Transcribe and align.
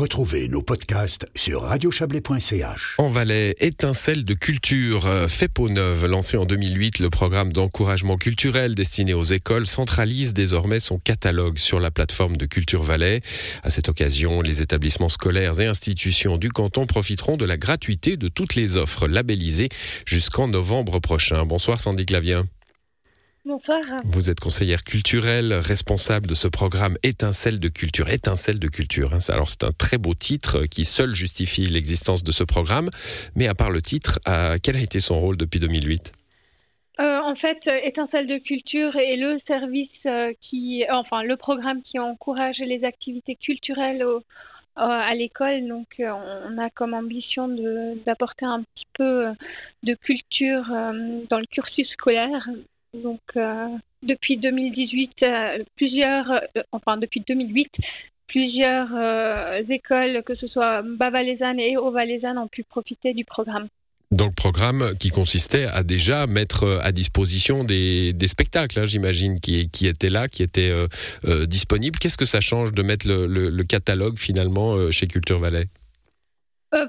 Retrouvez 0.00 0.48
nos 0.48 0.62
podcasts 0.62 1.26
sur 1.36 1.60
radiochablais.ch. 1.60 2.94
En 2.96 3.10
Valais, 3.10 3.54
étincelle 3.60 4.24
de 4.24 4.32
culture, 4.32 5.04
euh, 5.04 5.28
fait 5.28 5.48
peau 5.48 5.68
neuve, 5.68 6.06
lancé 6.06 6.38
en 6.38 6.46
2008, 6.46 7.00
le 7.00 7.10
programme 7.10 7.52
d'encouragement 7.52 8.16
culturel 8.16 8.74
destiné 8.74 9.12
aux 9.12 9.24
écoles 9.24 9.66
centralise 9.66 10.32
désormais 10.32 10.80
son 10.80 10.98
catalogue 10.98 11.58
sur 11.58 11.80
la 11.80 11.90
plateforme 11.90 12.38
de 12.38 12.46
Culture 12.46 12.82
Valais. 12.82 13.20
À 13.62 13.68
cette 13.68 13.90
occasion, 13.90 14.40
les 14.40 14.62
établissements 14.62 15.10
scolaires 15.10 15.60
et 15.60 15.66
institutions 15.66 16.38
du 16.38 16.48
canton 16.48 16.86
profiteront 16.86 17.36
de 17.36 17.44
la 17.44 17.58
gratuité 17.58 18.16
de 18.16 18.28
toutes 18.28 18.54
les 18.54 18.78
offres 18.78 19.06
labellisées 19.06 19.68
jusqu'en 20.06 20.48
novembre 20.48 20.98
prochain. 21.00 21.44
Bonsoir 21.44 21.78
Sandy 21.78 22.06
Clavien. 22.06 22.46
Bonsoir. 23.46 23.80
Vous 24.04 24.28
êtes 24.28 24.38
conseillère 24.38 24.84
culturelle, 24.84 25.54
responsable 25.54 26.26
de 26.26 26.34
ce 26.34 26.46
programme 26.46 26.98
Étincelle 27.02 27.58
de 27.58 27.68
culture. 27.68 28.10
Étincelle 28.10 28.58
de 28.58 28.68
culture. 28.68 29.14
Hein. 29.14 29.18
Alors 29.30 29.48
c'est 29.48 29.64
un 29.64 29.72
très 29.72 29.96
beau 29.96 30.12
titre 30.12 30.66
qui 30.66 30.84
seul 30.84 31.14
justifie 31.14 31.64
l'existence 31.64 32.22
de 32.22 32.32
ce 32.32 32.44
programme. 32.44 32.90
Mais 33.34 33.48
à 33.48 33.54
part 33.54 33.70
le 33.70 33.80
titre, 33.80 34.20
euh, 34.28 34.58
quel 34.62 34.76
a 34.76 34.80
été 34.80 35.00
son 35.00 35.18
rôle 35.18 35.38
depuis 35.38 35.58
2008 35.58 36.12
euh, 37.00 37.18
en 37.18 37.34
fait, 37.34 37.58
Étincelle 37.82 38.26
de 38.26 38.36
culture 38.36 38.94
est 38.96 39.16
le 39.16 39.40
service 39.46 39.88
euh, 40.04 40.34
qui, 40.42 40.84
enfin, 40.92 41.22
le 41.22 41.38
programme 41.38 41.80
qui 41.80 41.98
encourage 41.98 42.58
les 42.58 42.84
activités 42.84 43.36
culturelles 43.36 44.04
à 44.76 45.14
l'école. 45.14 45.66
Donc, 45.66 45.86
on 45.98 46.58
a 46.58 46.68
comme 46.68 46.92
ambition 46.92 47.48
d'apporter 48.04 48.44
un 48.44 48.62
petit 48.62 48.86
peu 48.92 49.28
de 49.82 49.94
culture 49.94 50.64
dans 51.30 51.38
le 51.38 51.46
cursus 51.46 51.88
scolaire. 51.88 52.46
Donc, 52.94 53.20
euh, 53.36 53.68
depuis 54.02 54.36
2018, 54.36 55.10
euh, 55.22 55.64
plusieurs, 55.76 56.30
euh, 56.30 56.62
enfin 56.72 56.96
depuis 56.96 57.22
2008, 57.26 57.70
plusieurs 58.26 58.88
écoles, 59.68 60.22
que 60.24 60.36
ce 60.36 60.46
soit 60.46 60.82
bas-valaisanne 60.82 61.58
et 61.58 61.76
haut-valaisanne, 61.76 62.38
ont 62.38 62.46
pu 62.46 62.62
profiter 62.62 63.12
du 63.12 63.24
programme. 63.24 63.66
Donc 64.12 64.36
programme 64.36 64.96
qui 64.98 65.10
consistait 65.10 65.66
à 65.66 65.82
déjà 65.82 66.28
mettre 66.28 66.80
à 66.82 66.92
disposition 66.92 67.64
des, 67.64 68.14
spectacles, 68.26 68.78
hein, 68.78 68.84
j'imagine, 68.84 69.40
qui, 69.40 69.68
qui, 69.68 69.88
étaient 69.88 70.10
là, 70.10 70.28
qui 70.28 70.44
étaient 70.44 70.72
disponibles. 71.46 71.98
Qu'est-ce 71.98 72.18
que 72.18 72.24
ça 72.24 72.40
change 72.40 72.70
de 72.70 72.82
mettre 72.82 73.08
le, 73.08 73.62
catalogue 73.64 74.16
finalement 74.16 74.92
chez 74.92 75.08
Culture 75.08 75.40
Valais? 75.40 75.66
Pas, 76.70 76.86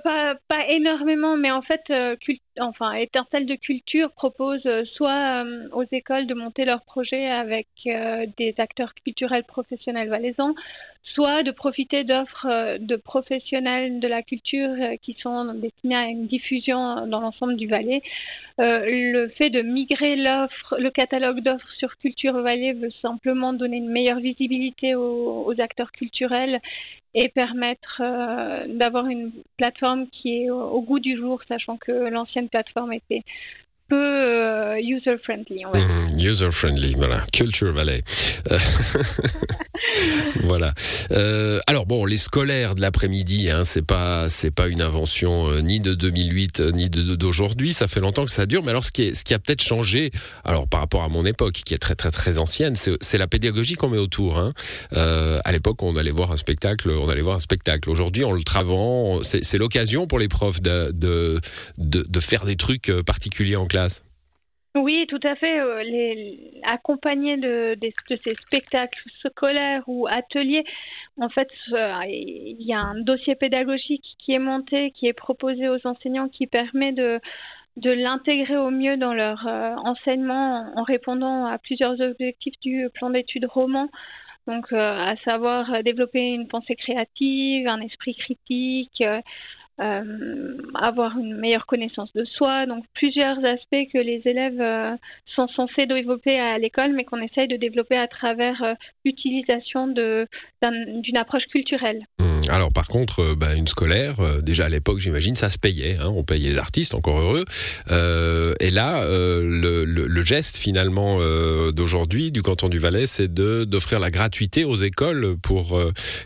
pas, 0.47 0.67
énormément, 0.69 1.37
mais 1.37 1.49
en 1.49 1.63
fait, 1.63 2.17
enfin, 2.59 2.93
Étincelle 2.93 3.45
de 3.45 3.55
Culture 3.55 4.11
propose 4.11 4.61
euh, 4.65 4.83
soit 4.93 5.43
euh, 5.43 5.69
aux 5.71 5.85
écoles 5.91 6.27
de 6.27 6.33
monter 6.33 6.65
leurs 6.65 6.81
projets 6.81 7.27
avec 7.27 7.67
euh, 7.87 8.25
des 8.37 8.53
acteurs 8.57 8.93
culturels 8.93 9.43
professionnels 9.43 10.09
valaisans, 10.09 10.53
soit 11.13 11.43
de 11.43 11.51
profiter 11.51 12.03
d'offres 12.03 12.77
de 12.77 12.95
professionnels 12.95 13.99
de 13.99 14.07
la 14.07 14.21
culture 14.21 14.75
qui 15.01 15.15
sont 15.19 15.53
destinés 15.55 15.95
à 15.95 16.07
une 16.07 16.27
diffusion 16.27 17.07
dans 17.07 17.21
l'ensemble 17.21 17.55
du 17.55 17.67
Valais. 17.67 18.03
le 18.59 19.27
fait 19.29 19.49
de 19.49 19.63
migrer 19.63 20.15
l'offre, 20.15 20.75
le 20.77 20.91
catalogue 20.91 21.39
d'offres 21.41 21.71
sur 21.79 21.97
Culture 21.97 22.39
Valais 22.41 22.73
veut 22.73 22.91
simplement 23.01 23.51
donner 23.51 23.77
une 23.77 23.89
meilleure 23.89 24.19
visibilité 24.19 24.93
aux, 24.93 25.53
acteurs 25.57 25.91
culturels 25.91 26.59
et 27.15 27.29
permettre 27.29 28.01
d'avoir 28.67 29.07
une 29.07 29.31
plateforme 29.57 30.05
qui 30.07 30.43
est 30.43 30.49
au 30.51 30.81
goût 30.81 30.99
du 30.99 31.17
jour, 31.17 31.41
sachant 31.47 31.77
que 31.77 31.91
l'ancienne 32.41 32.49
plateforme 32.49 32.93
était 32.93 33.23
peu 33.87 33.95
euh, 33.95 34.79
user-friendly. 34.81 35.65
Mmh, 35.65 36.19
user-friendly, 36.19 36.95
voilà. 36.95 37.23
Culture 37.33 37.71
Valley. 37.71 38.03
Euh, 39.97 40.21
voilà. 40.43 40.73
Euh, 41.11 41.59
alors 41.67 41.85
bon, 41.85 42.05
les 42.05 42.17
scolaires 42.17 42.75
de 42.75 42.81
l'après-midi, 42.81 43.49
hein, 43.49 43.63
c'est 43.63 43.85
pas 43.85 44.29
c'est 44.29 44.51
pas 44.51 44.67
une 44.67 44.81
invention 44.81 45.51
euh, 45.51 45.61
ni 45.61 45.79
de 45.79 45.93
2008 45.93 46.59
euh, 46.59 46.71
ni 46.71 46.89
d'aujourd'hui. 46.89 47.73
Ça 47.73 47.87
fait 47.87 47.99
longtemps 47.99 48.25
que 48.25 48.31
ça 48.31 48.45
dure. 48.45 48.63
Mais 48.63 48.69
alors 48.69 48.83
ce 48.83 48.91
qui 48.91 49.13
ce 49.15 49.23
qui 49.23 49.33
a 49.33 49.39
peut-être 49.39 49.61
changé, 49.61 50.11
alors 50.43 50.67
par 50.67 50.79
rapport 50.79 51.03
à 51.03 51.09
mon 51.09 51.25
époque, 51.25 51.53
qui 51.53 51.73
est 51.73 51.77
très 51.77 51.95
très 51.95 52.11
très 52.11 52.37
ancienne, 52.37 52.75
c'est 52.75 53.17
la 53.17 53.27
pédagogie 53.27 53.75
qu'on 53.75 53.89
met 53.89 53.97
autour. 53.97 54.37
Hein. 54.37 54.53
Euh, 54.93 55.39
à 55.45 55.51
l'époque, 55.51 55.81
on 55.83 55.95
allait 55.97 56.11
voir 56.11 56.31
un 56.31 56.37
spectacle, 56.37 56.89
on 56.89 57.09
allait 57.09 57.21
voir 57.21 57.37
un 57.37 57.41
spectacle. 57.41 57.89
Aujourd'hui, 57.89 58.23
on 58.25 58.33
le 58.33 58.43
travaux. 58.43 59.21
C'est 59.23 59.57
l'occasion 59.57 60.07
pour 60.07 60.19
les 60.19 60.27
profs 60.27 60.61
de, 60.61 60.91
de, 60.91 61.39
de, 61.77 62.05
de 62.07 62.19
faire 62.19 62.45
des 62.45 62.55
trucs 62.55 62.91
particuliers 63.05 63.55
en 63.55 63.65
classe. 63.65 64.03
Oui, 64.75 65.05
tout 65.09 65.19
à 65.23 65.35
fait. 65.35 65.59
Euh, 65.59 65.83
les, 65.83 66.61
accompagner 66.63 67.35
de, 67.35 67.77
ces 68.07 68.33
spectacles 68.35 69.03
scolaires 69.19 69.83
ou 69.87 70.07
ateliers, 70.07 70.63
en 71.17 71.27
fait, 71.27 71.49
il 72.07 72.61
y 72.61 72.73
a 72.73 72.79
un 72.79 73.01
dossier 73.01 73.35
pédagogique 73.35 74.15
qui 74.17 74.31
est 74.31 74.39
monté, 74.39 74.91
qui 74.91 75.07
est 75.07 75.13
proposé 75.13 75.67
aux 75.67 75.85
enseignants, 75.85 76.29
qui 76.29 76.47
permet 76.47 76.93
de, 76.93 77.19
de 77.75 77.91
l'intégrer 77.91 78.55
au 78.55 78.69
mieux 78.69 78.95
dans 78.95 79.13
leur 79.13 79.45
euh, 79.45 79.75
enseignement 79.83 80.71
en 80.75 80.83
répondant 80.83 81.45
à 81.47 81.57
plusieurs 81.57 81.99
objectifs 81.99 82.59
du 82.61 82.87
plan 82.93 83.09
d'études 83.09 83.45
roman. 83.45 83.89
Donc, 84.47 84.71
euh, 84.71 85.05
à 85.05 85.15
savoir 85.29 85.83
développer 85.83 86.21
une 86.21 86.47
pensée 86.47 86.75
créative, 86.75 87.67
un 87.69 87.81
esprit 87.81 88.15
critique, 88.15 89.03
euh, 89.79 90.57
avoir 90.75 91.17
une 91.17 91.37
meilleure 91.37 91.65
connaissance 91.65 92.11
de 92.13 92.23
soi. 92.25 92.65
Donc 92.67 92.83
plusieurs 92.93 93.37
aspects 93.39 93.87
que 93.91 93.97
les 93.97 94.21
élèves 94.25 94.61
euh, 94.61 94.95
sont 95.35 95.47
censés 95.47 95.85
développer 95.85 96.39
à 96.39 96.57
l'école, 96.57 96.93
mais 96.93 97.03
qu'on 97.03 97.21
essaye 97.21 97.47
de 97.47 97.55
développer 97.55 97.97
à 97.97 98.07
travers 98.07 98.61
euh, 98.63 98.73
l'utilisation 99.05 99.87
d'une 99.87 101.17
approche 101.17 101.45
culturelle. 101.51 102.05
Mmh. 102.19 102.51
Alors 102.51 102.71
par 102.71 102.87
contre, 102.87 103.35
bah, 103.35 103.55
une 103.55 103.67
scolaire, 103.67 104.15
déjà 104.43 104.65
à 104.65 104.69
l'époque 104.69 104.99
j'imagine, 104.99 105.35
ça 105.35 105.49
se 105.49 105.57
payait. 105.57 105.95
Hein, 105.97 106.11
on 106.15 106.23
payait 106.23 106.49
les 106.49 106.57
artistes, 106.59 106.93
encore 106.93 107.19
heureux. 107.19 107.45
Et 108.59 108.69
là, 108.69 109.05
le, 109.05 109.85
le, 109.85 110.21
geste 110.21 110.57
finalement 110.57 111.17
d'aujourd'hui 111.71 112.31
du 112.31 112.41
canton 112.41 112.69
du 112.69 112.77
Valais, 112.77 113.07
c'est 113.07 113.33
d'offrir 113.33 113.99
la 113.99 114.09
gratuité 114.09 114.63
aux 114.63 114.75
écoles 114.75 115.35
pour 115.41 115.79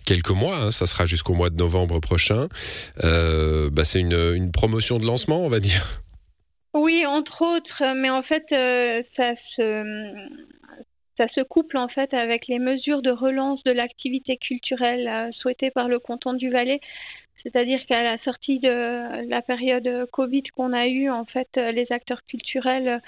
quelques 0.06 0.32
mois. 0.32 0.56
Hein, 0.56 0.72
ça 0.72 0.86
sera 0.86 1.06
jusqu'au 1.06 1.34
mois 1.34 1.50
de 1.50 1.58
novembre 1.58 2.00
prochain. 2.00 2.48
Euh, 3.04 3.70
bah, 3.72 3.84
c'est 3.86 4.00
une, 4.00 4.52
promotion 4.52 4.98
de 4.98 5.06
lancement, 5.06 5.46
on 5.46 5.48
va 5.48 5.60
dire. 5.60 6.02
Oui, 6.74 7.06
entre 7.06 7.42
autres, 7.42 7.84
mais 7.96 8.10
en 8.10 8.24
fait, 8.24 8.46
euh, 8.52 9.02
ça 9.16 9.34
se 9.56 10.14
ça 11.18 11.28
se 11.34 11.42
couple 11.42 11.78
en 11.78 11.88
fait 11.88 12.14
avec 12.14 12.48
les 12.50 12.60
mesures 12.60 13.02
de 13.02 13.10
relance 13.10 13.64
de 13.64 13.72
l'activité 13.72 14.36
culturelle 14.36 15.08
euh, 15.08 15.32
souhaitées 15.32 15.72
par 15.72 15.88
le 15.88 16.00
canton 16.00 16.34
du 16.34 16.50
Valais. 16.52 16.82
C'est-à-dire 17.46 17.80
qu'à 17.88 18.02
la 18.02 18.18
sortie 18.24 18.60
de 18.60 19.30
la 19.30 19.42
période 19.42 20.08
Covid 20.12 20.44
qu'on 20.56 20.74
a 20.74 20.88
eue, 20.88 21.10
en 21.12 21.26
fait, 21.26 21.48
les 21.56 21.86
acteurs 21.92 22.26
culturels 22.26 23.02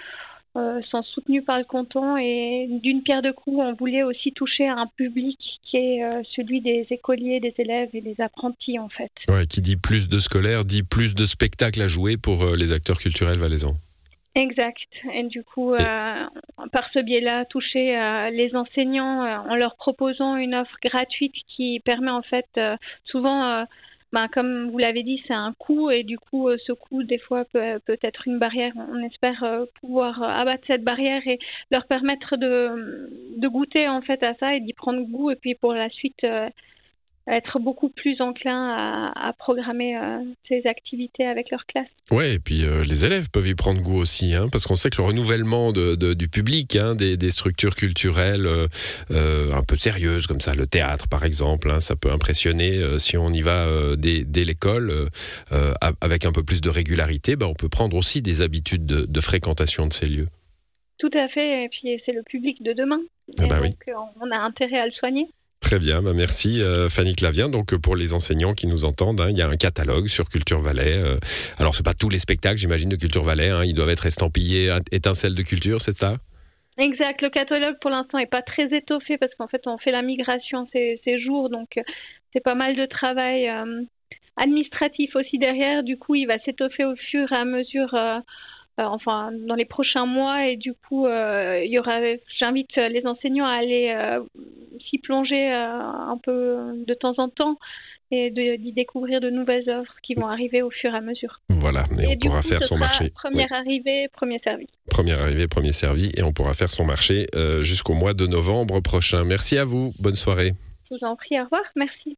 euh, 0.58 0.82
sont 0.90 1.04
soutenus 1.04 1.44
par 1.46 1.60
le 1.60 1.66
canton 1.66 2.18
et 2.18 2.68
d'une 2.82 3.04
pierre 3.04 3.22
de 3.22 3.30
coups, 3.30 3.58
on 3.60 3.74
voulait 3.74 4.02
aussi 4.02 4.32
toucher 4.32 4.68
un 4.68 4.88
public 4.96 5.38
qui 5.70 5.78
est 5.78 6.04
euh, 6.04 6.24
celui 6.36 6.62
des 6.62 6.88
écoliers, 6.90 7.40
des 7.40 7.54
élèves 7.60 7.90
et 7.94 8.02
des 8.02 8.16
apprentis 8.20 8.80
en 8.80 8.90
fait. 8.90 9.12
Ouais, 9.30 9.46
qui 9.46 9.62
dit 9.62 9.76
plus 9.76 10.10
de 10.10 10.18
scolaires, 10.18 10.66
dit 10.66 10.82
plus 10.82 11.14
de 11.14 11.28
spectacles 11.28 11.84
à 11.84 11.88
jouer 11.88 12.18
pour 12.18 12.42
euh, 12.42 12.56
les 12.56 12.72
acteurs 12.72 12.98
culturels 12.98 13.38
valaisans. 13.38 13.76
Exact. 14.34 14.78
Et 15.14 15.24
du 15.24 15.44
coup, 15.44 15.74
par 15.76 16.90
ce 16.94 17.00
biais-là, 17.04 17.46
toucher 17.46 17.98
les 18.32 18.56
enseignants 18.56 19.24
en 19.50 19.56
leur 19.56 19.76
proposant 19.78 20.36
une 20.36 20.54
offre 20.54 20.76
gratuite 20.86 21.34
qui 21.48 21.80
permet 21.80 22.12
en 22.12 22.22
fait 22.22 22.46
souvent 23.04 23.66
ben, 24.14 24.28
comme 24.30 24.70
vous 24.72 24.78
l'avez 24.78 25.04
dit, 25.04 25.22
c'est 25.28 25.34
un 25.34 25.54
coût 25.54 25.90
et 25.90 26.04
du 26.04 26.18
coup, 26.18 26.48
euh, 26.48 26.58
ce 26.66 26.72
coût, 26.72 27.04
des 27.04 27.18
fois, 27.18 27.44
peut, 27.46 27.80
peut 27.86 27.98
être 28.02 28.28
une 28.28 28.40
barrière. 28.40 28.72
On 28.78 29.04
espère 29.04 29.44
euh, 29.44 29.66
pouvoir 29.82 30.24
euh, 30.24 30.28
abattre 30.28 30.64
cette 30.68 30.84
barrière 30.84 31.28
et 31.28 31.40
leur 31.72 31.86
permettre 31.88 32.38
de, 32.38 33.10
de 33.38 33.48
goûter 33.48 33.88
en 33.90 34.02
fait 34.02 34.24
à 34.24 34.34
ça 34.36 34.56
et 34.56 34.62
d'y 34.62 34.74
prendre 34.74 35.02
goût 35.02 35.32
et 35.32 35.36
puis 35.36 35.56
pour 35.56 35.74
la 35.74 35.90
suite 35.90 36.26
être 37.28 37.60
beaucoup 37.60 37.90
plus 37.90 38.22
enclin 38.22 39.12
à, 39.16 39.34
programmer 39.34 39.98
euh, 39.98 40.20
ces 40.48 40.62
activités 40.66 41.26
avec 41.26 41.52
leur 41.52 41.66
classe. 41.66 41.88
Oui, 42.12 42.26
et 42.26 42.40
puis 42.40 42.66
euh, 42.66 42.84
les 42.84 43.06
élèves 43.06 43.30
peuvent 43.30 43.48
y 43.48 43.56
prendre 43.56 43.82
goût 43.82 43.98
aussi, 43.98 44.34
hein, 44.34 44.48
parce 44.52 44.66
qu'on 44.66 44.76
sait 44.76 44.90
que 44.90 44.98
le 44.98 45.04
renouvellement 45.04 45.72
de, 45.72 46.14
du 46.14 46.30
public, 46.30 46.76
hein, 46.76 46.96
des, 46.96 47.18
des, 47.18 47.30
structures 47.30 47.76
culturelles 47.76 48.48
euh, 49.12 49.52
un 49.52 49.64
peu 49.64 49.76
sérieuses, 49.76 50.28
comme 50.28 50.40
ça, 50.40 50.56
le 50.56 50.68
théâtre 50.68 51.08
par 51.10 51.26
exemple, 51.26 51.70
hein, 51.70 51.80
ça 51.80 51.96
peut 51.96 52.12
impressionner 52.12 52.98
si 52.98 53.18
on 53.18 53.32
y 53.32 53.42
va 53.42 53.68
dès, 53.98 54.24
dès 54.24 54.46
l'école, 54.46 54.92
avec 56.02 56.26
un 56.26 56.32
peu 56.32 56.44
plus 56.44 56.62
de 56.62 56.70
régularité, 56.70 57.36
ben, 57.36 57.48
on 57.48 57.54
peut 57.54 57.70
prendre 57.70 57.98
aussi 57.98 58.22
des 58.22 58.42
habitudes 58.42 58.86
de, 58.86 59.06
de 59.06 59.22
fréquentation 59.22 59.88
de 59.88 59.94
ces 59.94 60.06
lieux. 60.06 60.28
Tout 61.00 61.12
à 61.14 61.28
fait, 61.28 61.66
et 61.66 61.70
puis 61.70 62.02
c'est 62.06 62.12
le 62.12 62.24
public 62.24 62.64
de 62.64 62.74
demain. 62.74 63.00
Ah 63.40 63.46
bah 63.48 63.60
donc 63.60 63.74
on 64.22 64.32
a 64.32 64.38
intérêt 64.38 64.80
à 64.80 64.86
le 64.86 64.92
soigner. 64.92 65.28
Très 65.68 65.80
bien, 65.80 66.02
bah 66.02 66.14
merci 66.16 66.62
euh, 66.62 66.88
Fanny 66.88 67.14
Clavien. 67.14 67.50
Donc 67.50 67.76
pour 67.76 67.98
les 67.98 68.14
enseignants 68.14 68.54
qui 68.54 68.68
nous 68.68 68.86
entendent, 68.86 69.20
hein, 69.20 69.28
il 69.30 69.38
y 69.38 69.42
a 69.42 69.50
un 69.50 69.58
catalogue 69.58 70.08
sur 70.08 70.30
Culture 70.30 70.62
Valais. 70.62 70.96
Euh, 70.96 71.18
alors 71.60 71.76
c'est 71.76 71.84
pas 71.84 71.94
tous 71.94 72.08
les 72.08 72.20
spectacles, 72.20 72.56
j'imagine, 72.56 72.88
de 72.88 72.96
Culture 72.96 73.22
Valais. 73.22 73.50
Hein, 73.50 73.66
ils 73.66 73.74
doivent 73.74 73.90
être 73.90 74.06
estampillés 74.06 74.74
étincelles 74.94 75.36
de 75.36 75.42
culture, 75.42 75.82
c'est 75.82 75.92
ça? 75.92 76.14
Exact. 76.78 77.22
Le 77.22 77.30
catalogue 77.30 77.76
pour 77.82 77.90
l'instant 77.90 78.18
est 78.18 78.32
pas 78.32 78.42
très 78.42 78.74
étoffé 78.74 79.18
parce 79.18 79.36
qu'en 79.36 79.50
fait 79.50 79.60
on 79.66 79.78
fait 79.78 79.92
la 79.92 80.04
migration 80.04 80.70
ces, 80.72 81.20
jours, 81.20 81.50
donc 81.50 81.78
c'est 82.32 82.40
pas 82.40 82.56
mal 82.56 82.78
de 82.78 82.86
travail 82.86 83.52
administratif 84.38 85.18
aussi 85.18 85.38
derrière. 85.38 85.84
Du 85.84 85.98
coup, 85.98 86.16
il 86.16 86.28
va 86.28 86.40
s'étoffer 86.46 86.86
au 86.86 86.96
fur 86.96 87.30
et 87.30 87.36
à 87.36 87.44
mesure. 87.44 87.94
enfin, 88.78 89.32
dans 89.46 89.56
les 89.56 89.66
prochains 89.66 90.06
mois, 90.06 90.48
et 90.48 90.56
du 90.56 90.74
coup, 90.74 91.08
il 91.08 91.70
y 91.70 91.78
aura. 91.78 92.00
J'invite 92.42 92.74
les 92.78 93.06
enseignants 93.06 93.48
à 93.48 93.56
aller 93.56 93.94
s'y 94.90 94.98
plonger 94.98 95.52
un 95.52 96.20
peu 96.24 96.74
de 96.86 96.94
temps 96.94 97.16
en 97.18 97.30
temps 97.30 97.58
et 98.12 98.32
d'y 98.32 98.72
découvrir 98.72 99.20
de 99.20 99.30
nouvelles 99.30 99.70
offres 99.70 99.96
qui 100.02 100.16
vont 100.16 100.28
arriver 100.28 100.62
au 100.62 100.70
fur 100.70 100.94
et 100.94 100.98
à 100.98 101.02
mesure. 101.02 101.42
Voilà, 101.50 101.84
et, 102.00 102.08
on 102.08 102.16
pourra 102.16 102.42
faire 102.42 102.64
son 102.64 102.78
marché. 102.78 103.10
Première 103.10 103.52
arrivée, 103.52 104.08
premier 104.14 104.40
servi. 104.40 104.68
Première 104.90 105.22
arrivée, 105.22 105.48
premier 105.48 105.74
servi, 105.74 106.12
et 106.16 106.24
on 106.24 106.32
pourra 106.32 106.54
faire 106.54 106.72
son 106.72 106.86
marché 106.86 107.28
euh, 107.36 107.62
jusqu'au 107.62 107.94
mois 107.94 108.14
de 108.14 108.26
novembre 108.26 108.80
prochain. 108.80 109.26
Merci 109.26 109.58
à 109.58 109.66
vous, 109.66 109.94
bonne 110.00 110.16
soirée. 110.16 110.54
Je 110.90 110.96
vous 110.96 111.06
en 111.06 111.16
prie, 111.16 111.40
au 111.40 111.44
revoir, 111.44 111.64
merci. 111.76 112.18